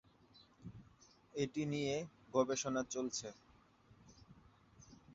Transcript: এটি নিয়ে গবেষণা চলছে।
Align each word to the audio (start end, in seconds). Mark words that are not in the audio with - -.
এটি 1.33 1.61
নিয়ে 1.73 1.95
গবেষণা 2.33 2.81
চলছে। 2.93 3.27